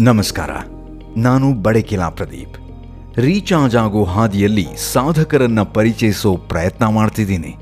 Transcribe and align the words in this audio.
ನಮಸ್ಕಾರ. 0.00 0.50
ನಾನು 1.16 1.62
ಬಡಕಿಲಾ 1.62 2.08
ಪ್ರದೀಪ್. 2.08 2.56
ರೀಚಾರ್ಜ್ 3.18 3.76
ಆಗೋ 3.76 4.04
ಹಾದಿಯಲ್ಲಿ 4.04 4.66
ಸಾಧಕರನ್ನ 4.92 5.62
ಪರಿಚಯಿಸೋ 5.62 6.36
ಪ್ರಯತ್ನ 6.36 6.86
ಮಾಡ್ತಿದ್ದೀನಿ. 6.86 7.56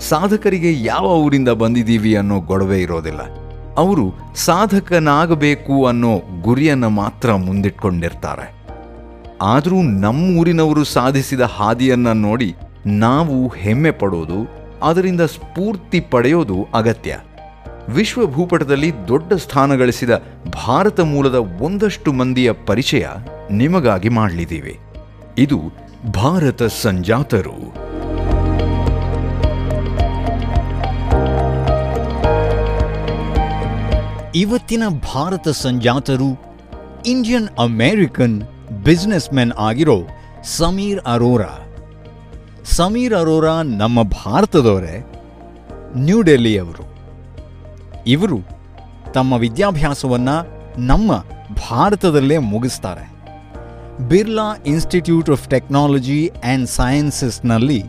ಸಾಧಕರಿಗೆ 0.00 0.82
ಯಾವ 0.82 1.04
ಊರಿಂದ 1.04 1.48
ಬಂದಿದ್ದೀವಿ 1.48 2.16
ಅನ್ನೋ 2.16 2.40
ಗೊಡವೆ 2.40 2.82
ಇರೋದಿಲ್ಲ. 2.82 3.47
ಅವರು 3.78 4.06
ಸಾಧಕನಾಗಬೇಕು 4.34 5.86
ಅನ್ನೋ 5.86 6.22
ಗುರಿಯನ್ನು 6.42 6.90
ಮಾತ್ರ 6.90 7.34
ಮುಂದಿಟ್ಕೊಂಡಿರ್ತಾರೆ. 7.34 8.46
ಆದರೂ 9.42 9.82
ನಮ್ಮೂರಿನವರು 9.82 10.84
ಸಾಧಿಸಿದ 10.84 11.40
ಹಾದಿಯನ್ನು 11.40 12.12
ನೋಡಿ 12.12 12.54
ನಾವು 12.86 13.48
ಹೆಮ್ಮೆ 13.48 13.90
ಪಡೋದು, 13.90 14.40
ಅದರಿಂದ 14.82 15.20
ಸ್ಫೂರ್ತಿ 15.20 16.00
ಪಡೆಯೋದು 16.00 16.66
ಅಗತ್ಯ. 16.74 17.18
ವಿಶ್ವ 17.88 18.26
ಭೂಪಟದಲ್ಲಿ 18.26 18.90
ದೊಡ್ಡ 19.08 19.32
ಸ್ಥಾನ 19.32 19.74
ಗಳಿಸಿದ 19.74 20.10
ಭಾರತ 20.66 21.00
ಮೂಲದ 21.00 21.34
ಒಂದಷ್ಟು 21.34 22.12
ಮಂದಿಯ 22.12 22.52
ಪರಿಚಯ 22.52 23.06
ನಿಮಗಾಗಿ 23.50 24.08
ಮಾಡಲಿದ್ದೀವಿ. 24.08 24.78
ಇದು 25.38 25.60
ಭಾರತ 26.14 26.62
ಸಂಜಾತರು. 26.62 27.87
ಇವತ್ತಿನ 34.34 34.82
ಭಾರತ 35.14 35.48
ಸಂಜಾತರು 35.48 36.40
ಇಂಡಿಯನ್ 37.06 37.48
ಅಮೇರಿಕನ್ 37.58 38.42
ಬಿಸ್ನೆಸ್ 38.84 39.32
ಮೆನ್ 39.32 39.52
ಆಗಿರೋ 39.52 40.02
ಸಮೀರ್ 40.42 41.00
ಅರೋರಾ. 41.06 41.58
ಸಮೀರ್ 42.64 43.14
ಅರೋರಾ 43.14 43.62
ನಮ್ಮ 43.62 44.02
ಭಾರತದವರೇ 44.02 45.04
ನ್ಯೂ 45.96 46.22
ಡೆಲ್ಲಿಯವರು 46.22 46.94
ಇವರು 48.06 48.38
ತಮ್ಮ 49.12 49.32
ವಿದ್ಯಾಭ್ಯಾಸವನ್ನು 49.32 50.36
ನಮ್ಮ 50.80 51.12
ಭಾರತದಲ್ಲೇ 51.54 52.38
ಮುಗಿಸ್ತಾರೆ. 52.38 53.12
Birla 54.08 54.56
Institute 54.66 55.30
of 55.30 55.48
Technology 55.48 56.30
and 56.44 56.68
ಸೈನ್ಸಸ್ನಲ್ಲಿ 56.68 57.84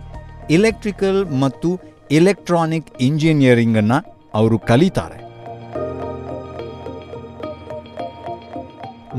electrical 0.49 1.39
ಮತ್ತು 1.41 1.79
ಇಲೆಕ್ಟ್ರಾನಿಕ್ 2.11 2.87
ಇಂಜಿನಿಯರಿಂಗನ್ನು 3.01 4.29
ಅವರು 4.33 4.59
ಕಲಿತಾರೆ. 4.59 5.28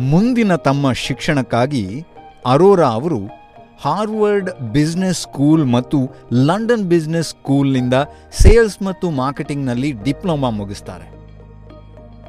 ಮುಂದಿನ 0.01 0.57
ತಮ್ಮ 0.57 0.93
ಶಿಕ್ಷಣಕ್ಕಾಗಿ 0.93 2.07
ಅರೋರಾ 2.47 2.87
ಅವರು 2.87 3.21
ಹಾರ್ವರ್ಡ್ 3.81 4.51
ಬಿಸ್ನೆಸ್ 4.61 5.19
ಸ್ಕೂಲ್ 5.19 5.65
ಮತ್ತು 5.67 5.99
ಲಂಡನ್ 6.33 6.85
ಬಿಸ್ನೆಸ್ 6.85 7.29
ಸ್ಕೂಲ್ನಿಂದ 7.29 7.95
ಸೇಲ್ಸ್ 8.33 8.83
ಮತ್ತು 8.83 9.11
ಮಾರ್ಕೆಟಿಂಗ್ನಲ್ಲಿ 9.11 9.93
ಡಿಪ್ಲೊಮಾ 9.93 10.51
ಮುಗಿಸ್ತಾರೆ. 10.51 11.13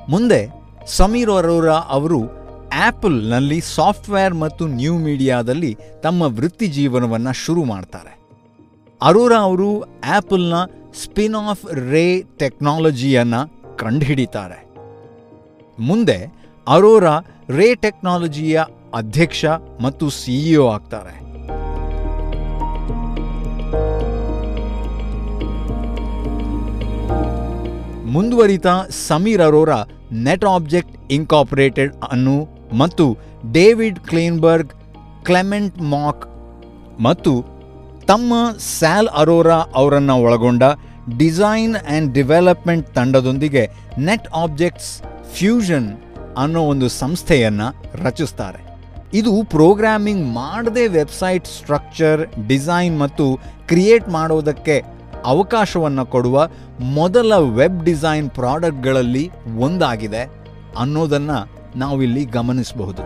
ಮುಂದೆ 0.10 0.48
ಸಮೀರ್ 0.88 1.30
ಅರೋರಾ 1.30 1.74
ಅವರು 1.74 2.20
ಆ್ಯಪಲ್ನಲ್ಲಿ 2.74 3.62
ಸಾಫ್ಟ್ವೇರ್ 3.62 4.34
ಮತ್ತು 4.34 4.68
ನ್ಯೂ 4.68 4.98
ಮೀಡಿಯಾದಲ್ಲಿ 4.98 5.78
ತಮ್ಮ 6.04 6.22
ವೃತ್ತಿ 6.22 6.68
ಜೀವನವನ್ನು 6.68 7.34
ಶುರು 7.34 7.64
ಮಾಡ್ತಾರೆ. 7.64 8.20
ಅರೋರಾ 9.02 9.38
ಅವರು 9.38 9.82
ಆ್ಯಪಲ್ನ 9.82 10.54
ಸ್ಪಿನ್ 11.04 11.36
ಆಫ್ 11.36 11.66
ರೇ 11.74 12.22
ಟೆಕ್ನಾಲಜಿಯನ್ನು 12.22 13.78
ಕಂಡುಹಿಡಿತಾರೆ. 13.78 14.68
ಮುಂದೆ 15.80 16.41
ಅರೋರಾ 16.68 17.14
ರೇ 17.58 17.68
ಟೆಕ್ನಾಲಜಿಯ 17.84 18.58
ಅಧ್ಯಕ್ಷ 19.00 19.46
ಮತ್ತು 19.82 20.06
ಸಿಇಒ 20.10 20.66
ಆಗ್ತಾರೆ. 20.76 21.14
ಮುಂದುವರಿತಾ 28.16 28.76
Sameer 29.08 29.42
Arora 29.48 29.80
Net 30.28 30.46
Object 30.56 30.96
Incorporated 31.18 31.94
ಅನ್ನು 32.12 32.38
ಮತ್ತು 32.82 33.06
ಡೇವಿಡ್ 33.58 34.00
ಕ್ಲೇನ್ಬರ್ಗ್, 34.10 34.72
ಕ್ಲೆಮೆಂಟ್ 35.28 35.82
ಮಾಕ್ 35.94 36.24
ಮತ್ತು 37.08 37.34
ತಮ್ಮ 38.12 38.34
ಸ್ಯಾಲ್ 38.78 39.10
ಅರೋರಾ 39.22 39.60
ಅವರನ್ನು 39.82 40.16
ಒಳಗೊಂಡ 40.26 40.64
ಡಿಸೈನ್ 41.18 41.76
ಆ್ಯಂಡ್ 41.76 42.14
ಡೆವಲಪ್ಮೆಂಟ್ 42.14 42.88
ತಂಡದೊಂದಿಗೆ 42.98 43.64
ನೆಟ್ 44.08 44.28
ಆಬ್ಜೆಕ್ಟ್ಸ್ 44.44 44.92
ಫ್ಯೂಷನ್ 45.38 45.90
ಅನ್ನೋ 46.38 46.62
ಒಂದು 46.62 46.88
ಸಂಸ್ಥೆಯನ್ನು 46.88 47.68
ರಚಿಸ್ತಾರೆ. 48.04 48.60
ಇದು 49.14 49.44
ಪ್ರೋಗ್ರಾಮಿಂಗ್ 49.44 50.34
ಮಾಡದೆ 50.34 50.88
ವೆಬ್ಸೈಟ್ 50.88 51.48
ಸ್ಟ್ರಕ್ಚರ್, 51.48 52.22
ಡಿಸೈನ್ 52.48 53.00
ಮತ್ತು 53.00 53.40
ಕ್ರಿಯೇಟ್ 53.68 54.10
ಮಾಡೋದಕ್ಕೆ 54.10 54.84
ಅವಕಾಶವನ್ನು 55.26 56.06
ಕೊಡುವ 56.06 56.50
ಮೊದಲ 56.80 57.34
ವೆಬ್ 57.38 57.84
ಡಿಸೈನ್ 57.84 58.30
ಪ್ರಾಡಕ್ಟ್ಗಳಲ್ಲಿ 58.30 59.32
ಒಂದಾಗಿದೆ 59.58 60.24
ಅನ್ನೋದನ್ನು 60.78 61.40
ನಾವಿಲ್ಲಿ 61.76 62.26
ಗಮನಿಸಬಹುದು. 62.26 63.04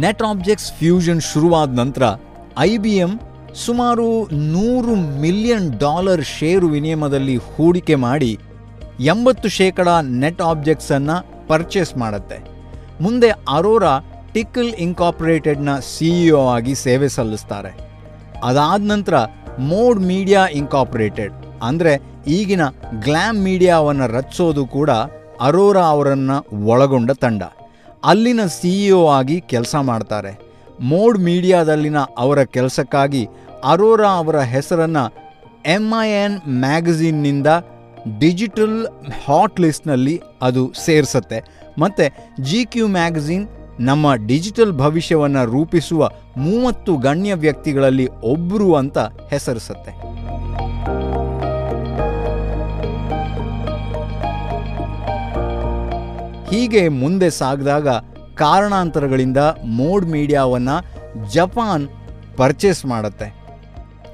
ನೆಟ್ 0.00 0.22
ಆಬ್ಜೆಕ್ಟ್ಸ್ 0.22 0.72
ಫ್ಯೂಷನ್ 0.72 1.20
ಶುರುವಾದ 1.20 1.78
ನಂತರ 1.78 2.02
ಐ 2.58 2.76
ಬಿ 2.76 2.96
ಎಂ 2.96 3.20
ಸುಮಾರು 3.64 4.06
ನೂರು 4.32 4.94
ಮಿಲಿಯನ್ 5.20 5.78
ಡಾಲರ್ 5.78 6.22
ಷೇರು 6.24 6.66
ವಿನಿಯಮದಲ್ಲಿ 6.66 7.36
ಹೂಡಿಕೆ 7.36 7.94
ಮಾಡಿ 7.94 8.38
ಎಂಬತ್ತು 9.00 9.48
ಶೇಕಡ 9.48 9.88
ನೆಟ್ 10.22 10.42
ಆಬ್ಜೆಕ್ಟ್ಸನ್ನು 10.42 11.16
ಪರ್ಚೇಸ್ 11.48 11.96
ಮಾಡುತ್ತೆ. 11.96 12.38
ಮುಂದೆ 13.00 13.30
ಅರೋರಾ 13.56 13.94
ಟಿಕಲ್ 14.34 14.72
ಇನ್ಕಾಪರೇಟೆಡ್ನ 14.86 15.78
ಸಿಇಒ 15.78 16.42
ಆಗಿ 16.48 16.74
ಸೇವೆ 16.74 17.08
ಸಲ್ಲಿಸ್ತಾರೆ. 17.08 17.72
ಅದಾದ 18.44 18.82
ನಂತರ 18.84 19.14
ಮೋಡ್ 19.58 20.00
ಮೀಡಿಯಾ 20.00 20.46
ಇನ್ಕಾಪರೇಟೆಡ್ 20.60 21.32
ಅಂದರೆ 21.62 21.92
ಈಗಿನ 22.28 22.64
ಗ್ಲ್ಯಾಮ್ 23.04 23.44
ಮೀಡಿಯಾವನ್ನು 23.44 24.06
ರಚಿಸೋದು 24.06 24.66
ಕೂಡ 24.66 24.90
ಅರೋರಾ 25.40 25.84
ಅವರನ್ನು 25.94 26.36
ಒಳಗೊಂಡ 26.66 27.10
ತಂಡ. 27.10 27.42
ಅಲ್ಲಿನ 28.04 28.40
ಸಿಇಒ 28.60 29.08
ಆಗಿ 29.08 29.40
ಕೆಲಸ 29.40 29.76
ಮಾಡ್ತಾರೆ. 29.90 30.32
ಮೋಡ್ 30.80 31.18
ಮೀಡಿಯಾದಲ್ಲಿನ 31.18 31.98
ಅವರ 32.18 32.42
ಕೆಲಸಕ್ಕಾಗಿ 32.56 33.22
ಅರೋರಾ 33.64 34.08
ಅವರ 34.08 34.38
ಹೆಸರನ್ನು 34.38 35.14
ಎಂ 35.66 36.02
ಐ 36.02 36.08
ಎನ್ 36.10 36.48
ಮ್ಯಾಗಝೀನ್ನಿಂದ 36.48 37.46
ಡಿಜಿಟಲ್ 38.18 38.86
ಹಾಟ್ 39.24 39.60
ಲಿಸ್ಟ್ನಲ್ಲಿ 39.60 40.20
ಅದು 40.42 40.72
ಸೇರಿಸುತ್ತೆ. 40.84 41.44
ಮತ್ತು 41.78 42.44
ಜಿ 42.44 42.64
ಕ್ಯೂ 42.64 42.88
ಮ್ಯಾಗಝೀನ್ 42.88 43.48
ನಮ್ಮ 43.80 44.14
ಡಿಜಿಟಲ್ 44.14 44.72
ಭವಿಷ್ಯವನ್ನು 44.72 45.44
ರೂಪಿಸುವ 45.44 46.10
ಮೂವತ್ತು 46.36 46.96
ಗಣ್ಯ 46.96 47.34
ವ್ಯಕ್ತಿಗಳಲ್ಲಿ 47.34 48.06
ಒಬ್ಬರು 48.06 48.74
ಅಂತ 48.74 48.98
ಹೆಸರಿಸುತ್ತೆ. 48.98 49.90
ಹೀಗೆ 56.54 56.88
ಮುಂದೆ 56.88 57.30
ಸಾಗಿದಾಗ 57.30 57.88
ಕಾರಣಾಂತರಗಳಿಂದ 58.34 59.38
ಮೋಡ್ 59.64 60.06
ಮೀಡಿಯಾವನ್ನು 60.06 60.84
ಜಪಾನ್ 61.32 61.88
ಪರ್ಚೇಸ್ 62.36 62.86
ಮಾಡುತ್ತೆ. 62.86 63.37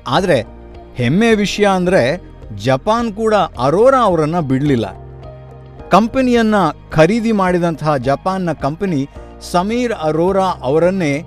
ಆದರೆ 0.06 0.46
ಹೆಮ್ಮೆ 0.94 1.34
ವಿಷಯ 1.34 1.66
ಅಂದರೆ 1.66 2.20
ಜಪಾನ್ 2.56 3.12
ಕೂಡ 3.12 3.34
ಅರೋರಾ 3.34 3.98
ಅವರನ್ನು 3.98 4.42
ಬಿಡಲಿಲ್ಲ. 4.42 5.04
ಕಂಪನಿಯನ್ನು 5.88 6.90
ಖರೀದಿ 6.90 7.32
ಮಾಡಿದಂತಹ 7.32 7.96
ಜಪಾನ್ನ 7.96 8.52
ಕಂಪನಿ 8.52 9.08
ಸಮೀರ್ 9.40 9.92
ಅರೋರಾ 9.92 10.44
ಅವರನ್ನೇ 10.44 11.24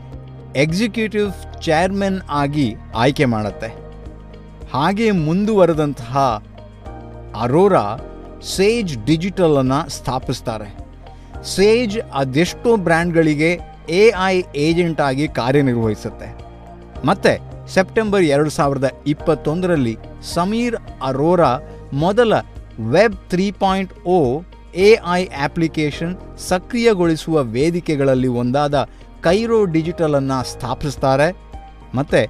ಎಕ್ಸಿಕ್ಯೂಟಿವ್ 0.56 1.62
ಚೇರ್ಮನ್ 1.62 2.22
ಆಗಿ 2.30 2.76
ಆಯ್ಕೆ 2.96 3.26
ಮಾಡುತ್ತೆ. 3.26 3.68
ಹಾಗೆ 4.74 5.12
ಮುಂದುವರೆದಂತಹ 5.12 6.44
ಅರೋರಾ 7.42 7.98
ಸೇಜ್ 8.56 9.06
ಡಿಜಿಟಲನ್ನು 9.06 9.90
ಸ್ಥಾಪಿಸ್ತಾರೆ. 9.90 10.78
ಸೇಜ್ 11.44 12.00
ಅದೆಷ್ಟೋ 12.14 12.76
ಬ್ರ್ಯಾಂಡ್ಗಳಿಗೆ 12.76 13.60
ಎ 13.90 14.12
ಐ 14.26 14.44
ಏಜೆಂಟ್ 14.56 15.02
ಆಗಿ 15.02 15.28
ಕಾರ್ಯನಿರ್ವಹಿಸುತ್ತೆ. 15.28 16.36
ಮತ್ತೆ 17.06 17.40
ಸೆಪ್ಟೆಂಬರ್ 17.74 18.26
ಎರಡು 18.36 18.52
ಸಾವಿರದ 18.58 18.88
ಇಪ್ಪತ್ತೊಂದರಲ್ಲಿ 19.14 19.96
ಸಮೀರ್ 20.34 20.78
ಅರೋರಾ 21.10 21.52
ಮೊದಲ 22.04 22.34
Web 22.94 23.18
three 23.32 23.48
point 23.64 23.94
O 24.16 24.18
A 24.88 24.90
I 25.18 25.22
application 25.46 26.14
ಸಕ್ರಿಯಗೊಳಿಸುವ 26.50 27.44
ವೇದಿಕೆಗಳಲ್ಲಿ 27.56 28.30
ಒಂದಾದ 28.42 28.76
ಕೈರೋ 29.28 29.60
ಡಿಜಿಟಲನ್ನು 29.76 30.40
ಸ್ಥಾಪಿಸ್ತಾರೆ. 30.52 31.28
ಮತ್ತು 31.98 32.22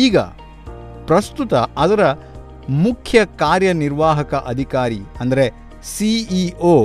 ಈಗ 0.00 0.16
ಪ್ರಸ್ತುತ 1.10 1.54
ಅದರ 1.84 2.04
ಮುಖ್ಯ 2.84 3.18
ಕಾರ್ಯನಿರ್ವಾಹಕ 3.42 4.34
ಅಧಿಕಾರಿ 4.52 5.00
ಅಂದರೆ 5.22 5.44
ಸಿಇಒ 5.94 6.76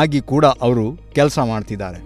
ಆಗಿ 0.00 0.20
ಕೂಡ 0.32 0.44
ಅವರು 0.66 0.86
ಕೆಲಸ 1.16 1.38
ಮಾಡ್ತಿದ್ದಾರೆ. 1.52 1.98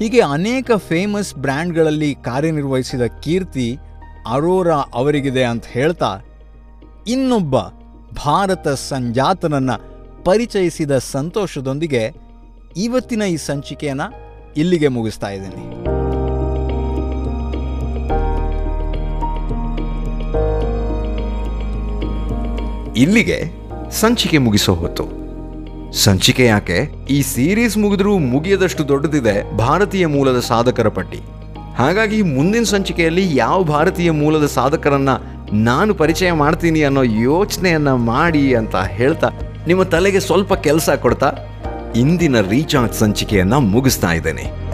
ಹೀಗೆ 0.00 0.20
ಅನೇಕ 0.20 0.70
ಫೇಮಸ್ 0.88 1.34
ಬ್ರ್ಯಾಂಡ್ಗಳಲ್ಲಿ 1.34 2.14
ಕಾರ್ಯನಿರ್ವಹಿಸಿದ 2.14 3.04
ಕೀರ್ತಿ 3.22 3.78
ಅರೋರಾ 4.28 4.76
ಅವರಿಗಿದೆ 4.94 5.44
ಅಂತ 5.44 5.64
ಹೇಳ್ತಾ, 5.66 6.10
ಇನ್ನೊಬ್ಬ 7.06 7.56
ಭಾರತ 8.24 8.68
ಸಂಜಾತನನ್ನು 8.68 9.76
ಪರಿಚಯಿಸಿದ 10.24 10.98
ಸಂತೋಷದೊಂದಿಗೆ 10.98 12.02
ಇವತ್ತಿನ 12.76 13.22
ಈ 13.22 13.36
ಸಂಚಿಕೆಯನ್ನು 13.36 14.08
ಇಲ್ಲಿಗೆ 14.56 14.88
ಮುಗಿಸ್ತಾ 14.88 15.28
ಇದ್ದೀನಿ. 15.28 15.64
ಇಲ್ಲಿಗೆ 23.02 23.38
ಸಂಚಿಕೆ 23.90 24.38
ಮುಗಿಸೋ 24.38 24.74
ಹೊತ್ತು. 24.74 25.27
ಸಂಚಿಕೆ 25.92 26.44
ಯಾಕೆ 26.44 27.06
ಈ 27.10 27.22
ಸೀರೀಸ್ 27.22 27.78
ಮುಗಿದ್ರೂ 27.78 28.18
ಮುಗಿಯದಷ್ಟು 28.18 28.88
ದೊಡ್ಡದಿದೆ 28.88 29.56
ಭಾರತೀಯ 29.56 30.06
ಮೂಲದ 30.06 30.40
ಸಾಧಕರ 30.40 30.88
ಪಟ್ಟಿ. 30.88 31.18
ಹಾಗಾಗಿ 31.76 32.22
ಮುಂದಿನ 32.22 32.62
ಸಂಚಿಕೆಯಲ್ಲಿ 32.62 33.36
ಯಾವ 33.36 33.64
ಭಾರತೀಯ 33.64 34.10
ಮೂಲದ 34.10 34.46
ಸಾಧಕರನ್ನ 34.46 35.08
ನಾನು 35.52 35.94
ಪರಿಚಯ 35.94 36.32
ಮಾಡ್ತೀನಿ 36.32 36.82
ಅನ್ನೋ 36.82 37.02
ಯೋಚನೆಯನ್ನ 37.02 37.92
ಮಾಡಿ 37.92 38.54
ಅಂತ 38.54 38.76
ಹೇಳ್ತಾ 38.76 39.30
ನಿಮ್ಮ 39.66 39.82
ತಲೆಗೆ 39.82 40.20
ಸ್ವಲ್ಪ 40.20 40.54
ಕೆಲಸ 40.54 40.90
ಕೊಡ್ತಾ 40.90 41.32
ಇಂದಿನ 41.96 42.40
ರೀಚಾರ್ಜ್ 42.40 42.94
ಸಂಚಿಕೆಯನ್ನ 42.94 43.54
ಮುಗಿಸ್ತಾ 43.54 44.12
ಇದ್ದೇನೆ. 44.12 44.67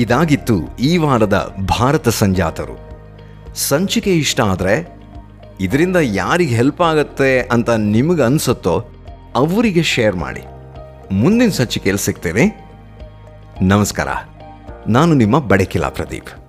ಇದಾಗಿತ್ತು 0.00 0.76
ಈ 0.80 0.96
ವಾರದ 0.96 1.56
ಭಾರತ 1.80 2.08
ಸಂಜಾತರು. 2.08 2.78
ಸಂಚಿಕೆ 3.54 4.14
ಇಷ್ಟ 4.16 4.40
ಆದರೆ, 4.40 5.00
ಇದರಿಂದ 5.60 5.96
ಯಾರಿಗೆ 6.00 6.54
ಹೆಲ್ಪ್ 6.54 6.82
ಆಗುತ್ತೆ 6.82 7.40
ಅಂತ 7.40 7.70
ನಿಮಗೆ 7.70 8.22
ಅನಿಸುತ್ತೋ 8.22 8.84
ಅವರಿಗೆ 9.34 9.82
ಶೇರ್ 9.82 10.16
ಮಾಡಿ. 10.16 10.40
ಮುಂದಿನ 11.12 11.50
ಸಂಚಿಕೆಯಲ್ಲಿ 11.50 12.04
ಸಿಗ್ತೇನೆ. 12.04 12.70
ನಮಸ್ಕಾರ. 13.62 14.08
ನಾನು 14.88 15.14
ನಿಮ್ಮ 15.14 15.38
ಬಡಕಿಲಾ 15.38 15.88
ಪ್ರದೀಪ್. 15.88 16.39